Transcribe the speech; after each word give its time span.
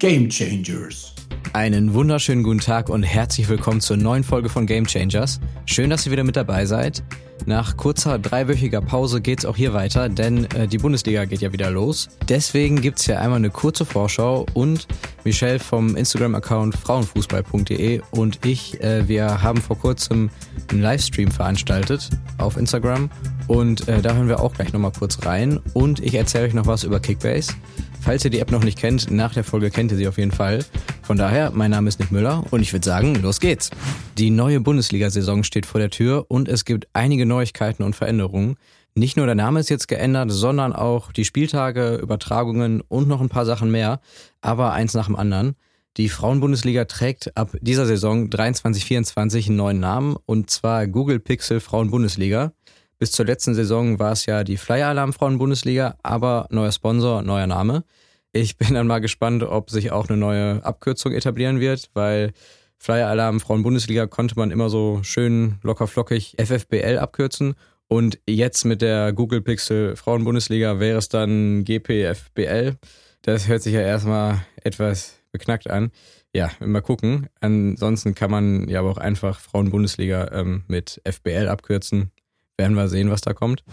Game 0.00 0.30
Changers. 0.30 1.12
Einen 1.52 1.92
wunderschönen 1.92 2.42
guten 2.42 2.60
Tag 2.60 2.88
und 2.88 3.02
herzlich 3.02 3.50
willkommen 3.50 3.82
zur 3.82 3.98
neuen 3.98 4.24
Folge 4.24 4.48
von 4.48 4.64
Game 4.64 4.86
Changers. 4.86 5.40
Schön, 5.66 5.90
dass 5.90 6.06
ihr 6.06 6.12
wieder 6.12 6.24
mit 6.24 6.36
dabei 6.36 6.64
seid. 6.64 7.02
Nach 7.44 7.76
kurzer 7.76 8.18
dreiwöchiger 8.18 8.80
Pause 8.80 9.20
geht's 9.20 9.44
auch 9.44 9.56
hier 9.56 9.74
weiter, 9.74 10.08
denn 10.08 10.46
äh, 10.52 10.66
die 10.66 10.78
Bundesliga 10.78 11.26
geht 11.26 11.42
ja 11.42 11.52
wieder 11.52 11.70
los. 11.70 12.08
Deswegen 12.30 12.80
gibt's 12.80 13.04
hier 13.04 13.20
einmal 13.20 13.36
eine 13.36 13.50
kurze 13.50 13.84
Vorschau 13.84 14.46
und 14.54 14.88
Michelle 15.24 15.58
vom 15.58 15.94
Instagram-Account 15.96 16.76
frauenfußball.de 16.76 18.00
und 18.12 18.46
ich, 18.46 18.82
äh, 18.82 19.06
wir 19.06 19.42
haben 19.42 19.60
vor 19.60 19.78
kurzem 19.78 20.30
einen 20.70 20.80
Livestream 20.80 21.30
veranstaltet 21.30 22.08
auf 22.38 22.56
Instagram 22.56 23.10
und 23.48 23.86
äh, 23.86 24.00
da 24.00 24.14
hören 24.14 24.28
wir 24.28 24.40
auch 24.40 24.54
gleich 24.54 24.72
nochmal 24.72 24.92
kurz 24.98 25.26
rein 25.26 25.60
und 25.74 26.00
ich 26.00 26.14
erzähle 26.14 26.46
euch 26.46 26.54
noch 26.54 26.66
was 26.66 26.84
über 26.84 27.00
Kickbase. 27.00 27.52
Falls 28.00 28.24
ihr 28.24 28.30
die 28.30 28.40
App 28.40 28.50
noch 28.50 28.64
nicht 28.64 28.78
kennt, 28.78 29.10
nach 29.10 29.34
der 29.34 29.44
Folge 29.44 29.70
kennt 29.70 29.92
ihr 29.92 29.98
sie 29.98 30.08
auf 30.08 30.16
jeden 30.16 30.32
Fall. 30.32 30.64
Von 31.02 31.18
daher, 31.18 31.52
mein 31.54 31.70
Name 31.70 31.88
ist 31.88 32.00
Nick 32.00 32.10
Müller 32.10 32.44
und 32.50 32.62
ich 32.62 32.72
würde 32.72 32.84
sagen, 32.84 33.14
los 33.16 33.40
geht's. 33.40 33.70
Die 34.16 34.30
neue 34.30 34.60
Bundesliga-Saison 34.60 35.44
steht 35.44 35.66
vor 35.66 35.80
der 35.80 35.90
Tür 35.90 36.24
und 36.28 36.48
es 36.48 36.64
gibt 36.64 36.88
einige 36.94 37.26
Neuigkeiten 37.26 37.82
und 37.82 37.94
Veränderungen. 37.94 38.56
Nicht 38.94 39.16
nur 39.16 39.26
der 39.26 39.34
Name 39.34 39.60
ist 39.60 39.70
jetzt 39.70 39.86
geändert, 39.86 40.30
sondern 40.32 40.72
auch 40.72 41.12
die 41.12 41.24
Spieltage, 41.24 41.96
Übertragungen 41.96 42.80
und 42.80 43.06
noch 43.06 43.20
ein 43.20 43.28
paar 43.28 43.46
Sachen 43.46 43.70
mehr, 43.70 44.00
aber 44.40 44.72
eins 44.72 44.94
nach 44.94 45.06
dem 45.06 45.16
anderen. 45.16 45.54
Die 45.96 46.08
Frauenbundesliga 46.08 46.86
trägt 46.86 47.36
ab 47.36 47.50
dieser 47.60 47.84
Saison 47.84 48.28
23-24 48.28 49.48
einen 49.48 49.56
neuen 49.56 49.80
Namen 49.80 50.16
und 50.24 50.48
zwar 50.48 50.86
Google 50.86 51.20
Pixel 51.20 51.60
Frauenbundesliga. 51.60 52.52
Bis 53.00 53.12
zur 53.12 53.24
letzten 53.24 53.54
Saison 53.54 53.98
war 53.98 54.12
es 54.12 54.26
ja 54.26 54.44
die 54.44 54.58
Flyer 54.58 54.88
Alarm 54.88 55.14
Frauen-Bundesliga, 55.14 55.96
aber 56.02 56.46
neuer 56.50 56.70
Sponsor, 56.70 57.22
neuer 57.22 57.46
Name. 57.46 57.82
Ich 58.30 58.58
bin 58.58 58.74
dann 58.74 58.86
mal 58.86 58.98
gespannt, 58.98 59.42
ob 59.42 59.70
sich 59.70 59.90
auch 59.90 60.10
eine 60.10 60.18
neue 60.18 60.62
Abkürzung 60.62 61.14
etablieren 61.14 61.60
wird, 61.60 61.88
weil 61.94 62.32
Flyer 62.76 63.08
Alarm 63.08 63.40
Frauen-Bundesliga 63.40 64.06
konnte 64.06 64.34
man 64.36 64.50
immer 64.50 64.68
so 64.68 65.00
schön 65.02 65.58
locker 65.62 65.86
flockig 65.86 66.36
FFBL 66.38 66.98
abkürzen. 66.98 67.54
Und 67.88 68.18
jetzt 68.28 68.66
mit 68.66 68.82
der 68.82 69.14
Google 69.14 69.40
Pixel 69.40 69.96
Frauen-Bundesliga 69.96 70.78
wäre 70.78 70.98
es 70.98 71.08
dann 71.08 71.64
GPFBL. 71.64 72.76
Das 73.22 73.48
hört 73.48 73.62
sich 73.62 73.72
ja 73.72 73.80
erstmal 73.80 74.42
etwas 74.62 75.22
beknackt 75.32 75.70
an. 75.70 75.90
Ja, 76.34 76.50
mal 76.60 76.82
gucken. 76.82 77.30
Ansonsten 77.40 78.14
kann 78.14 78.30
man 78.30 78.68
ja 78.68 78.80
aber 78.80 78.90
auch 78.90 78.98
einfach 78.98 79.40
Frauen-Bundesliga 79.40 80.32
ähm, 80.32 80.64
mit 80.68 81.00
FBL 81.10 81.48
abkürzen. 81.48 82.12
Werden 82.60 82.76
wir 82.76 82.88
sehen, 82.88 83.08
was 83.08 83.22
da 83.22 83.32
kommt. 83.32 83.64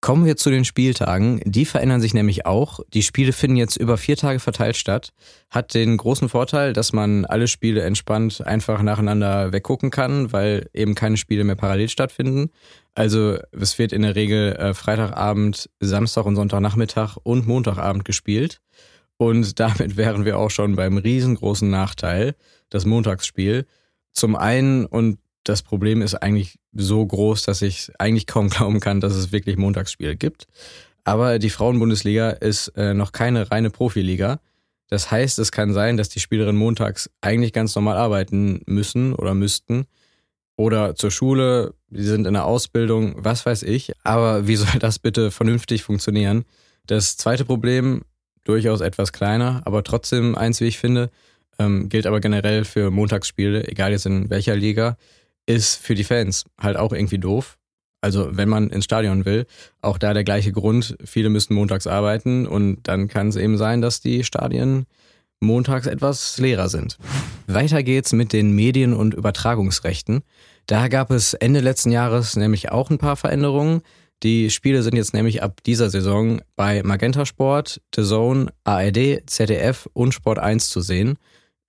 Kommen 0.00 0.26
wir 0.26 0.36
zu 0.36 0.50
den 0.50 0.64
Spieltagen. 0.64 1.40
Die 1.44 1.64
verändern 1.64 2.00
sich 2.00 2.14
nämlich 2.14 2.46
auch. 2.46 2.80
Die 2.92 3.04
Spiele 3.04 3.32
finden 3.32 3.56
jetzt 3.56 3.76
über 3.76 3.96
vier 3.96 4.16
Tage 4.16 4.40
verteilt 4.40 4.76
statt. 4.76 5.10
Hat 5.50 5.72
den 5.72 5.96
großen 5.96 6.28
Vorteil, 6.28 6.72
dass 6.72 6.92
man 6.92 7.26
alle 7.26 7.46
Spiele 7.46 7.82
entspannt 7.82 8.44
einfach 8.44 8.82
nacheinander 8.82 9.52
weggucken 9.52 9.92
kann, 9.92 10.32
weil 10.32 10.68
eben 10.74 10.96
keine 10.96 11.16
Spiele 11.16 11.44
mehr 11.44 11.54
parallel 11.54 11.88
stattfinden. 11.90 12.50
Also 12.96 13.38
es 13.52 13.78
wird 13.78 13.92
in 13.92 14.02
der 14.02 14.16
Regel 14.16 14.56
äh, 14.56 14.74
Freitagabend, 14.74 15.70
Samstag 15.78 16.26
und 16.26 16.34
Sonntagnachmittag 16.34 17.18
und 17.22 17.46
Montagabend 17.46 18.04
gespielt. 18.04 18.60
Und 19.16 19.60
damit 19.60 19.96
wären 19.96 20.24
wir 20.24 20.40
auch 20.40 20.50
schon 20.50 20.74
beim 20.74 20.98
riesengroßen 20.98 21.70
Nachteil, 21.70 22.34
das 22.68 22.84
Montagsspiel. 22.84 23.64
Zum 24.12 24.34
einen, 24.34 24.86
und 24.86 25.20
das 25.48 25.62
Problem 25.62 26.02
ist 26.02 26.14
eigentlich 26.14 26.58
so 26.72 27.04
groß, 27.04 27.44
dass 27.44 27.62
ich 27.62 27.90
eigentlich 27.98 28.26
kaum 28.26 28.48
glauben 28.50 28.80
kann, 28.80 29.00
dass 29.00 29.14
es 29.14 29.32
wirklich 29.32 29.56
Montagsspiele 29.56 30.16
gibt. 30.16 30.46
Aber 31.04 31.38
die 31.38 31.50
Frauenbundesliga 31.50 32.30
ist 32.30 32.68
äh, 32.76 32.92
noch 32.92 33.12
keine 33.12 33.50
reine 33.50 33.70
Profiliga. 33.70 34.40
Das 34.88 35.10
heißt, 35.10 35.38
es 35.38 35.52
kann 35.52 35.72
sein, 35.72 35.96
dass 35.96 36.08
die 36.08 36.20
Spielerinnen 36.20 36.58
montags 36.58 37.10
eigentlich 37.20 37.52
ganz 37.52 37.74
normal 37.74 37.96
arbeiten 37.96 38.62
müssen 38.66 39.14
oder 39.14 39.34
müssten. 39.34 39.86
Oder 40.56 40.96
zur 40.96 41.10
Schule, 41.10 41.74
die 41.88 42.02
sind 42.02 42.26
in 42.26 42.34
der 42.34 42.44
Ausbildung, 42.44 43.14
was 43.16 43.46
weiß 43.46 43.62
ich. 43.62 43.92
Aber 44.02 44.48
wie 44.48 44.56
soll 44.56 44.78
das 44.80 44.98
bitte 44.98 45.30
vernünftig 45.30 45.82
funktionieren? 45.82 46.44
Das 46.86 47.16
zweite 47.16 47.44
Problem, 47.44 48.02
durchaus 48.44 48.80
etwas 48.80 49.12
kleiner, 49.12 49.62
aber 49.66 49.84
trotzdem 49.84 50.34
eins, 50.34 50.60
wie 50.60 50.66
ich 50.66 50.78
finde, 50.78 51.10
ähm, 51.58 51.88
gilt 51.88 52.06
aber 52.06 52.20
generell 52.20 52.64
für 52.64 52.90
Montagsspiele, 52.90 53.68
egal 53.68 53.92
jetzt 53.92 54.06
in 54.06 54.30
welcher 54.30 54.56
Liga 54.56 54.96
ist 55.48 55.76
für 55.76 55.94
die 55.94 56.04
Fans 56.04 56.44
halt 56.60 56.76
auch 56.76 56.92
irgendwie 56.92 57.18
doof. 57.18 57.58
Also 58.00 58.36
wenn 58.36 58.48
man 58.48 58.70
ins 58.70 58.84
Stadion 58.84 59.24
will, 59.24 59.46
auch 59.80 59.98
da 59.98 60.14
der 60.14 60.22
gleiche 60.22 60.52
Grund, 60.52 60.96
viele 61.04 61.30
müssen 61.30 61.54
montags 61.54 61.86
arbeiten 61.86 62.46
und 62.46 62.80
dann 62.84 63.08
kann 63.08 63.28
es 63.28 63.36
eben 63.36 63.56
sein, 63.56 63.80
dass 63.80 64.00
die 64.00 64.22
Stadien 64.22 64.86
montags 65.40 65.86
etwas 65.86 66.38
leerer 66.38 66.68
sind. 66.68 66.98
Weiter 67.46 67.82
geht's 67.82 68.12
mit 68.12 68.32
den 68.32 68.52
Medien- 68.54 68.94
und 68.94 69.14
Übertragungsrechten. 69.14 70.22
Da 70.66 70.88
gab 70.88 71.10
es 71.10 71.34
Ende 71.34 71.60
letzten 71.60 71.90
Jahres 71.90 72.36
nämlich 72.36 72.70
auch 72.70 72.90
ein 72.90 72.98
paar 72.98 73.16
Veränderungen. 73.16 73.82
Die 74.22 74.50
Spiele 74.50 74.82
sind 74.82 74.96
jetzt 74.96 75.14
nämlich 75.14 75.42
ab 75.42 75.62
dieser 75.64 75.90
Saison 75.90 76.40
bei 76.56 76.82
Magenta 76.82 77.24
Sport, 77.24 77.80
The 77.94 78.02
Zone, 78.02 78.52
ARD, 78.64 79.22
ZDF 79.26 79.88
und 79.92 80.12
Sport 80.12 80.38
1 80.38 80.68
zu 80.68 80.80
sehen. 80.82 81.18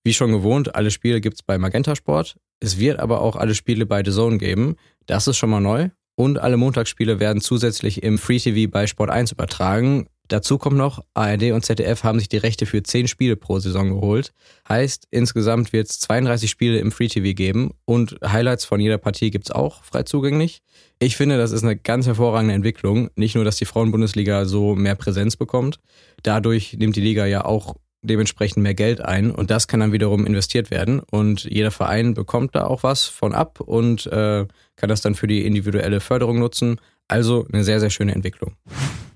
Wie 0.03 0.13
schon 0.13 0.31
gewohnt, 0.31 0.75
alle 0.75 0.91
Spiele 0.91 1.21
gibt's 1.21 1.43
bei 1.43 1.57
Magenta 1.57 1.95
Sport. 1.95 2.35
Es 2.59 2.79
wird 2.79 2.99
aber 2.99 3.21
auch 3.21 3.35
alle 3.35 3.55
Spiele 3.55 3.85
bei 3.85 4.03
The 4.03 4.11
Zone 4.11 4.37
geben. 4.37 4.75
Das 5.05 5.27
ist 5.27 5.37
schon 5.37 5.49
mal 5.49 5.59
neu. 5.59 5.89
Und 6.15 6.37
alle 6.39 6.57
Montagsspiele 6.57 7.19
werden 7.21 7.41
zusätzlich 7.41 8.03
im 8.03 8.17
Free 8.17 8.39
TV 8.39 8.69
bei 8.69 8.87
Sport 8.87 9.09
1 9.09 9.31
übertragen. 9.31 10.07
Dazu 10.27 10.59
kommt 10.59 10.77
noch, 10.77 11.03
ARD 11.15 11.53
und 11.53 11.65
ZDF 11.65 12.03
haben 12.03 12.19
sich 12.19 12.29
die 12.29 12.37
Rechte 12.37 12.67
für 12.67 12.83
10 12.83 13.07
Spiele 13.07 13.35
pro 13.35 13.57
Saison 13.57 13.89
geholt. 13.89 14.31
Heißt, 14.67 15.07
insgesamt 15.09 15.73
wird 15.73 15.89
es 15.89 15.99
32 16.01 16.51
Spiele 16.51 16.77
im 16.77 16.91
Free 16.91 17.07
TV 17.07 17.33
geben 17.33 17.71
und 17.85 18.17
Highlights 18.23 18.63
von 18.63 18.79
jeder 18.79 18.99
Partie 18.99 19.31
gibt 19.31 19.45
es 19.45 19.51
auch 19.51 19.83
frei 19.83 20.03
zugänglich. 20.03 20.61
Ich 20.99 21.17
finde, 21.17 21.37
das 21.37 21.51
ist 21.51 21.63
eine 21.63 21.75
ganz 21.75 22.05
hervorragende 22.05 22.53
Entwicklung. 22.53 23.09
Nicht 23.15 23.33
nur, 23.33 23.43
dass 23.43 23.55
die 23.55 23.65
Frauenbundesliga 23.65 24.45
so 24.45 24.75
mehr 24.75 24.95
Präsenz 24.95 25.35
bekommt, 25.35 25.79
dadurch 26.21 26.73
nimmt 26.77 26.95
die 26.95 27.01
Liga 27.01 27.25
ja 27.25 27.43
auch 27.45 27.75
dementsprechend 28.01 28.63
mehr 28.63 28.73
Geld 28.73 29.01
ein 29.01 29.31
und 29.31 29.51
das 29.51 29.67
kann 29.67 29.79
dann 29.79 29.91
wiederum 29.91 30.25
investiert 30.25 30.71
werden 30.71 30.99
und 30.99 31.43
jeder 31.43 31.71
Verein 31.71 32.13
bekommt 32.13 32.55
da 32.55 32.65
auch 32.65 32.83
was 32.83 33.05
von 33.05 33.33
ab 33.33 33.59
und 33.59 34.07
äh, 34.07 34.45
kann 34.75 34.89
das 34.89 35.01
dann 35.01 35.15
für 35.15 35.27
die 35.27 35.45
individuelle 35.45 35.99
Förderung 35.99 36.39
nutzen. 36.39 36.79
Also 37.07 37.47
eine 37.51 37.63
sehr, 37.63 37.79
sehr 37.79 37.89
schöne 37.89 38.13
Entwicklung. 38.13 38.55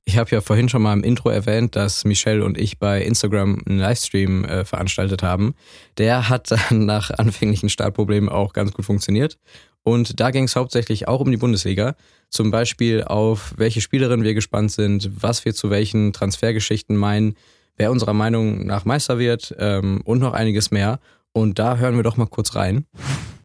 Ich 0.05 0.17
habe 0.17 0.31
ja 0.31 0.41
vorhin 0.41 0.67
schon 0.67 0.81
mal 0.81 0.93
im 0.93 1.03
Intro 1.03 1.29
erwähnt, 1.29 1.75
dass 1.75 2.03
Michelle 2.03 2.43
und 2.43 2.57
ich 2.57 2.77
bei 2.77 3.01
Instagram 3.01 3.61
einen 3.66 3.79
Livestream 3.79 4.43
äh, 4.43 4.66
veranstaltet 4.66 5.23
haben. 5.23 5.55
Der 5.97 6.27
hat 6.27 6.51
dann 6.51 6.85
nach 6.85 7.11
anfänglichen 7.11 7.69
Startproblemen 7.69 8.29
auch 8.29 8.51
ganz 8.51 8.73
gut 8.73 8.85
funktioniert. 8.85 9.38
Und 9.83 10.19
da 10.19 10.31
ging 10.31 10.45
es 10.45 10.55
hauptsächlich 10.55 11.07
auch 11.07 11.22
um 11.22 11.31
die 11.31 11.38
Bundesliga. 11.38 11.95
Zum 12.29 12.51
Beispiel 12.51 13.03
auf 13.03 13.53
welche 13.57 13.79
Spielerinnen 13.79 14.25
wir 14.25 14.33
gespannt 14.33 14.72
sind, 14.72 15.09
was 15.22 15.45
wir 15.45 15.53
zu 15.53 15.69
welchen 15.69 16.13
Transfergeschichten 16.13 16.97
meinen, 16.97 17.35
wer 17.78 17.91
unserer 17.91 18.13
Meinung 18.13 18.66
nach 18.66 18.85
Meister 18.85 19.19
wird 19.19 19.56
ähm, 19.59 20.01
und 20.06 20.19
noch 20.19 20.34
einiges 20.34 20.72
mehr. 20.72 21.00
Und 21.31 21.59
da 21.59 21.78
hören 21.78 21.95
wir 21.95 22.03
doch 22.03 22.17
mal 22.17 22.28
kurz 22.28 22.56
rein. 22.56 22.85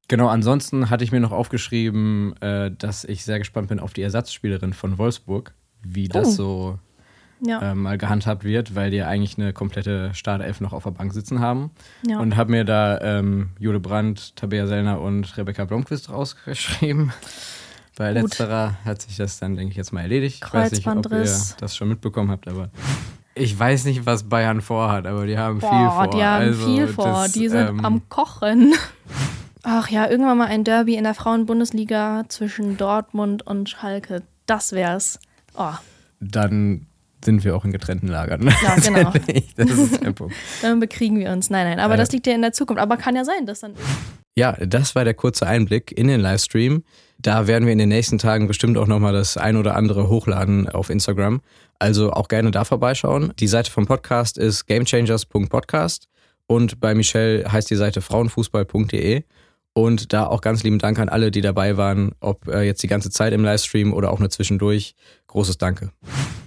Genau, 0.08 0.28
ansonsten 0.28 0.90
hatte 0.90 1.04
ich 1.04 1.12
mir 1.12 1.20
noch 1.20 1.32
aufgeschrieben, 1.32 2.34
äh, 2.40 2.70
dass 2.70 3.04
ich 3.04 3.24
sehr 3.24 3.38
gespannt 3.38 3.68
bin 3.68 3.78
auf 3.78 3.92
die 3.92 4.02
Ersatzspielerin 4.02 4.72
von 4.72 4.98
Wolfsburg, 4.98 5.54
wie 5.82 6.08
das 6.08 6.28
oh. 6.28 6.32
so 6.32 6.78
ja. 7.40 7.72
äh, 7.72 7.74
mal 7.74 7.98
gehandhabt 7.98 8.44
wird, 8.44 8.74
weil 8.74 8.90
die 8.90 8.98
ja 8.98 9.06
eigentlich 9.06 9.38
eine 9.38 9.52
komplette 9.52 10.12
Startelf 10.14 10.60
noch 10.60 10.72
auf 10.72 10.84
der 10.84 10.90
Bank 10.92 11.12
sitzen 11.12 11.40
haben. 11.40 11.70
Ja. 12.06 12.20
Und 12.20 12.36
habe 12.36 12.50
mir 12.50 12.64
da 12.64 13.00
ähm, 13.00 13.50
Jule 13.58 13.80
Brandt, 13.80 14.34
Tabea 14.36 14.66
Sellner 14.66 15.00
und 15.00 15.36
Rebecca 15.36 15.64
Blomqvist 15.64 16.10
rausgeschrieben. 16.10 17.12
Bei 17.96 18.12
Gut. 18.12 18.22
letzterer 18.22 18.76
hat 18.84 19.02
sich 19.02 19.16
das 19.16 19.40
dann, 19.40 19.56
denke 19.56 19.72
ich, 19.72 19.76
jetzt 19.76 19.92
mal 19.92 20.02
erledigt. 20.02 20.42
Ich 20.46 20.54
weiß 20.54 20.70
nicht, 20.70 20.86
ob 20.86 21.10
ihr 21.10 21.18
das 21.20 21.76
schon 21.76 21.88
mitbekommen 21.88 22.30
habt, 22.30 22.46
aber 22.46 22.70
ich 23.38 23.58
weiß 23.58 23.84
nicht, 23.84 24.06
was 24.06 24.24
Bayern 24.24 24.60
vorhat, 24.60 25.06
aber 25.06 25.26
die 25.26 25.38
haben 25.38 25.60
Boah, 25.60 25.70
viel 25.70 25.90
vor. 25.90 26.06
Die 26.08 26.24
haben 26.24 26.44
also, 26.44 26.66
viel 26.66 26.88
vor. 26.88 27.04
Das, 27.04 27.32
die 27.32 27.48
sind 27.48 27.68
ähm, 27.68 27.84
am 27.84 28.08
Kochen. 28.08 28.74
Ach 29.62 29.88
ja, 29.88 30.08
irgendwann 30.08 30.38
mal 30.38 30.46
ein 30.46 30.64
Derby 30.64 30.94
in 30.94 31.04
der 31.04 31.14
Frauenbundesliga 31.14 32.24
zwischen 32.28 32.76
Dortmund 32.76 33.46
und 33.46 33.68
Schalke. 33.68 34.22
Das 34.46 34.72
wär's. 34.72 35.18
Oh. 35.56 35.72
Dann 36.20 36.86
sind 37.24 37.44
wir 37.44 37.56
auch 37.56 37.64
in 37.64 37.72
getrennten 37.72 38.08
Lagern. 38.08 38.48
Ja, 38.62 38.76
genau. 38.82 39.12
das 39.56 39.70
ist 39.70 40.02
der 40.02 40.12
Punkt. 40.12 40.34
dann 40.62 40.80
bekriegen 40.80 41.18
wir 41.18 41.32
uns. 41.32 41.50
Nein, 41.50 41.66
nein, 41.68 41.80
aber 41.80 41.94
äh, 41.94 41.96
das 41.96 42.12
liegt 42.12 42.26
ja 42.26 42.34
in 42.34 42.42
der 42.42 42.52
Zukunft. 42.52 42.80
Aber 42.80 42.96
kann 42.96 43.16
ja 43.16 43.24
sein, 43.24 43.46
dass 43.46 43.60
dann. 43.60 43.74
Ja, 44.38 44.52
das 44.52 44.94
war 44.94 45.02
der 45.02 45.14
kurze 45.14 45.48
Einblick 45.48 45.90
in 45.90 46.06
den 46.06 46.20
Livestream. 46.20 46.84
Da 47.18 47.48
werden 47.48 47.64
wir 47.64 47.72
in 47.72 47.80
den 47.80 47.88
nächsten 47.88 48.18
Tagen 48.18 48.46
bestimmt 48.46 48.78
auch 48.78 48.86
nochmal 48.86 49.12
das 49.12 49.36
ein 49.36 49.56
oder 49.56 49.74
andere 49.74 50.08
hochladen 50.08 50.68
auf 50.68 50.90
Instagram. 50.90 51.40
Also 51.80 52.12
auch 52.12 52.28
gerne 52.28 52.52
da 52.52 52.64
vorbeischauen. 52.64 53.32
Die 53.40 53.48
Seite 53.48 53.72
vom 53.72 53.86
Podcast 53.86 54.38
ist 54.38 54.66
gamechangers.podcast 54.66 56.06
und 56.46 56.78
bei 56.78 56.94
Michelle 56.94 57.50
heißt 57.50 57.68
die 57.68 57.74
Seite 57.74 58.00
frauenfußball.de. 58.00 59.24
Und 59.72 60.12
da 60.12 60.28
auch 60.28 60.40
ganz 60.40 60.62
lieben 60.62 60.78
Dank 60.78 61.00
an 61.00 61.08
alle, 61.08 61.32
die 61.32 61.40
dabei 61.40 61.76
waren, 61.76 62.12
ob 62.20 62.46
äh, 62.46 62.62
jetzt 62.62 62.84
die 62.84 62.88
ganze 62.88 63.10
Zeit 63.10 63.32
im 63.32 63.42
Livestream 63.42 63.92
oder 63.92 64.12
auch 64.12 64.20
nur 64.20 64.30
zwischendurch. 64.30 64.94
Großes 65.26 65.58
Danke. 65.58 65.90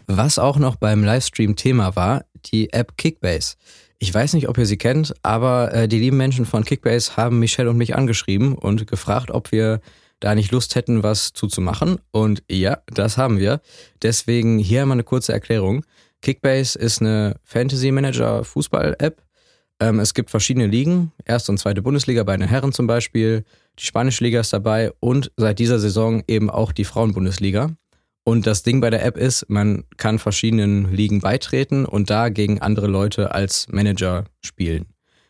Was 0.07 0.39
auch 0.39 0.57
noch 0.57 0.77
beim 0.77 1.03
Livestream 1.03 1.57
Thema 1.57 1.97
war, 1.97 2.23
die 2.45 2.71
App 2.71 2.95
Kickbase. 2.97 3.55
Ich 4.03 4.11
weiß 4.11 4.33
nicht, 4.33 4.49
ob 4.49 4.57
ihr 4.57 4.65
sie 4.65 4.77
kennt, 4.77 5.13
aber 5.21 5.75
äh, 5.75 5.87
die 5.87 5.99
lieben 5.99 6.17
Menschen 6.17 6.47
von 6.47 6.65
Kickbase 6.65 7.17
haben 7.17 7.37
Michelle 7.37 7.69
und 7.69 7.77
mich 7.77 7.95
angeschrieben 7.95 8.55
und 8.55 8.87
gefragt, 8.87 9.29
ob 9.29 9.51
wir 9.51 9.79
da 10.19 10.33
nicht 10.33 10.51
Lust 10.51 10.73
hätten, 10.73 11.03
was 11.03 11.33
zuzumachen. 11.33 11.99
Und 12.09 12.41
ja, 12.49 12.79
das 12.87 13.19
haben 13.19 13.37
wir. 13.37 13.61
Deswegen 14.01 14.57
hier 14.57 14.87
mal 14.87 14.93
eine 14.93 15.03
kurze 15.03 15.33
Erklärung. 15.33 15.85
Kickbase 16.23 16.79
ist 16.79 16.99
eine 16.99 17.35
Fantasy 17.43 17.91
Manager 17.91 18.43
Fußball-App. 18.43 19.21
Ähm, 19.79 19.99
es 19.99 20.15
gibt 20.15 20.31
verschiedene 20.31 20.65
Ligen, 20.65 21.11
erste 21.25 21.51
und 21.51 21.59
zweite 21.59 21.83
Bundesliga 21.83 22.23
bei 22.23 22.35
den 22.35 22.47
Herren 22.47 22.73
zum 22.73 22.87
Beispiel, 22.87 23.43
die 23.77 23.85
spanische 23.85 24.23
Liga 24.23 24.39
ist 24.39 24.51
dabei 24.51 24.91
und 24.99 25.31
seit 25.37 25.59
dieser 25.59 25.77
Saison 25.77 26.23
eben 26.27 26.49
auch 26.49 26.71
die 26.71 26.85
Frauenbundesliga. 26.85 27.69
Und 28.23 28.45
das 28.45 28.63
Ding 28.63 28.81
bei 28.81 28.89
der 28.89 29.03
App 29.03 29.17
ist, 29.17 29.49
man 29.49 29.83
kann 29.97 30.19
verschiedenen 30.19 30.93
Ligen 30.93 31.21
beitreten 31.21 31.85
und 31.85 32.09
da 32.09 32.29
gegen 32.29 32.61
andere 32.61 32.87
Leute 32.87 33.33
als 33.33 33.67
Manager 33.69 34.25
spielen. 34.41 34.85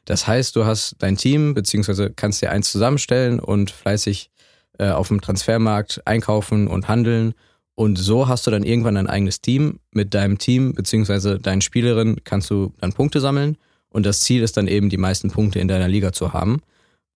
Das 0.05 0.27
heißt, 0.27 0.55
du 0.55 0.65
hast 0.65 0.95
dein 0.99 1.15
Team, 1.15 1.53
beziehungsweise 1.53 2.11
kannst 2.13 2.41
dir 2.41 2.51
eins 2.51 2.71
zusammenstellen 2.71 3.39
und 3.39 3.71
fleißig 3.71 4.29
äh, 4.77 4.89
auf 4.89 5.07
dem 5.07 5.21
Transfermarkt 5.21 6.01
einkaufen 6.05 6.67
und 6.67 6.87
handeln. 6.87 7.33
Und 7.75 7.97
so 7.97 8.27
hast 8.27 8.45
du 8.45 8.51
dann 8.51 8.63
irgendwann 8.63 8.97
ein 8.97 9.07
eigenes 9.07 9.41
Team. 9.41 9.79
Mit 9.91 10.13
deinem 10.13 10.37
Team, 10.37 10.73
beziehungsweise 10.73 11.39
deinen 11.39 11.61
Spielerinnen, 11.61 12.23
kannst 12.23 12.49
du 12.49 12.73
dann 12.79 12.93
Punkte 12.93 13.21
sammeln. 13.21 13.57
Und 13.89 14.05
das 14.05 14.21
Ziel 14.21 14.41
ist 14.41 14.57
dann 14.57 14.67
eben, 14.67 14.89
die 14.89 14.97
meisten 14.97 15.31
Punkte 15.31 15.59
in 15.59 15.67
deiner 15.67 15.87
Liga 15.87 16.11
zu 16.11 16.33
haben. 16.33 16.61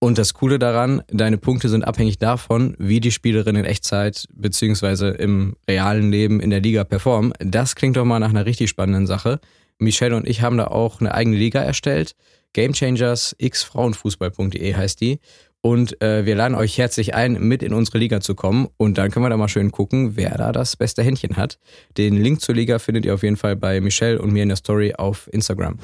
Und 0.06 0.20
das 0.20 0.36
Coole 0.36 0.60
daran, 0.60 1.02
deine 1.08 1.40
Punkte 1.40 1.68
sind 1.68 1.82
abhängig 1.82 2.20
davon, 2.20 2.76
wie 2.78 3.00
die 3.00 3.12
Spielerinnen 3.12 3.64
in 3.64 3.68
Echtzeit 3.68 4.28
beziehungsweise 4.36 5.08
im 5.08 5.56
realen 5.68 6.12
Leben 6.12 6.42
in 6.42 6.52
der 6.52 6.62
Liga 6.62 6.84
performen. 6.84 7.34
Das 7.40 7.74
klingt 7.74 7.98
doch 7.98 8.06
mal 8.06 8.20
nach 8.20 8.30
einer 8.30 8.46
richtig 8.46 8.70
spannenden 8.70 9.08
Sache. 9.08 9.40
Michelle 9.80 10.16
und 10.16 10.28
ich 10.28 10.44
haben 10.44 10.58
da 10.58 10.68
auch 10.68 11.00
eine 11.00 11.16
eigene 11.16 11.38
Liga 11.38 11.60
erstellt. 11.60 12.16
Gamechangers 12.54 13.36
xfrauenfußball.de 13.44 14.76
heißt 14.76 15.02
die. 15.02 15.22
Und 15.62 16.00
äh, 16.04 16.24
wir 16.28 16.36
laden 16.36 16.54
euch 16.54 16.78
herzlich 16.78 17.16
ein, 17.16 17.40
mit 17.42 17.64
in 17.64 17.74
unsere 17.74 17.98
Liga 17.98 18.22
zu 18.22 18.36
kommen. 18.36 18.68
Und 18.78 19.00
dann 19.00 19.10
können 19.10 19.26
wir 19.26 19.32
da 19.32 19.38
mal 19.38 19.48
schön 19.48 19.72
gucken, 19.72 20.16
wer 20.18 20.38
da 20.38 20.52
das 20.52 20.76
beste 20.76 21.02
Händchen 21.02 21.36
hat. 21.36 21.58
Den 21.98 22.16
Link 22.16 22.42
zur 22.42 22.54
Liga 22.54 22.78
findet 22.78 23.06
ihr 23.06 23.16
auf 23.16 23.24
jeden 23.24 23.38
Fall 23.38 23.56
bei 23.56 23.82
Michelle 23.82 24.22
und 24.22 24.32
mir 24.32 24.44
in 24.44 24.50
der 24.50 24.58
Story 24.58 24.94
auf 24.94 25.28
Instagram. 25.34 25.80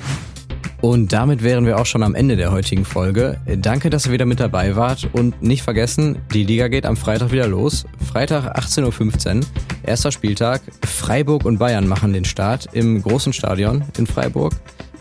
Und 0.81 1.13
damit 1.13 1.43
wären 1.43 1.67
wir 1.67 1.79
auch 1.79 1.85
schon 1.85 2.01
am 2.01 2.15
Ende 2.15 2.35
der 2.35 2.51
heutigen 2.51 2.85
Folge. 2.85 3.39
Danke, 3.57 3.91
dass 3.91 4.07
ihr 4.07 4.11
wieder 4.11 4.25
mit 4.25 4.39
dabei 4.39 4.75
wart 4.75 5.09
und 5.13 5.41
nicht 5.43 5.61
vergessen, 5.61 6.17
die 6.33 6.43
Liga 6.43 6.69
geht 6.69 6.87
am 6.87 6.97
Freitag 6.97 7.31
wieder 7.31 7.47
los. 7.47 7.85
Freitag 8.11 8.57
18.15 8.57 9.37
Uhr, 9.37 9.41
erster 9.83 10.11
Spieltag. 10.11 10.61
Freiburg 10.83 11.45
und 11.45 11.59
Bayern 11.59 11.87
machen 11.87 12.13
den 12.13 12.25
Start 12.25 12.69
im 12.73 13.01
großen 13.01 13.31
Stadion 13.31 13.83
in 13.97 14.07
Freiburg. 14.07 14.53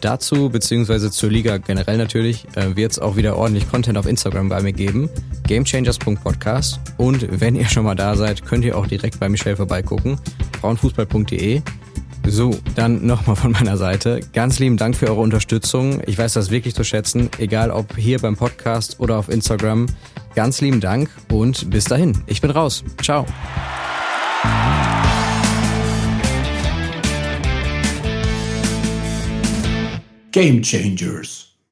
Dazu, 0.02 0.48
beziehungsweise 0.48 1.10
zur 1.10 1.30
Liga 1.30 1.58
generell 1.58 1.98
natürlich, 1.98 2.46
äh, 2.56 2.74
wird 2.74 2.92
es 2.92 2.98
auch 2.98 3.16
wieder 3.16 3.36
ordentlich 3.36 3.70
Content 3.70 3.98
auf 3.98 4.06
Instagram 4.06 4.48
bei 4.48 4.62
mir 4.62 4.72
geben. 4.72 5.10
Gamechangers.podcast. 5.46 6.80
Und 6.96 7.40
wenn 7.40 7.54
ihr 7.54 7.68
schon 7.68 7.84
mal 7.84 7.94
da 7.94 8.16
seid, 8.16 8.44
könnt 8.44 8.64
ihr 8.64 8.78
auch 8.78 8.86
direkt 8.86 9.20
bei 9.20 9.28
Michelle 9.28 9.56
vorbeigucken. 9.56 10.18
Frauenfußball.de. 10.60 11.62
So, 12.30 12.56
dann 12.76 13.04
nochmal 13.04 13.34
von 13.34 13.50
meiner 13.50 13.76
Seite. 13.76 14.20
Ganz 14.32 14.60
lieben 14.60 14.76
Dank 14.76 14.94
für 14.94 15.08
eure 15.08 15.20
Unterstützung. 15.20 16.00
Ich 16.06 16.16
weiß 16.16 16.34
das 16.34 16.50
wirklich 16.52 16.76
zu 16.76 16.84
schätzen, 16.84 17.28
egal 17.38 17.72
ob 17.72 17.96
hier 17.96 18.20
beim 18.20 18.36
Podcast 18.36 19.00
oder 19.00 19.18
auf 19.18 19.28
Instagram. 19.28 19.86
Ganz 20.36 20.60
lieben 20.60 20.80
Dank 20.80 21.10
und 21.32 21.70
bis 21.70 21.86
dahin. 21.86 22.22
Ich 22.26 22.40
bin 22.40 22.52
raus. 22.52 22.84
Ciao. 23.02 23.26
Game 30.30 30.62
Changers. 30.62 31.49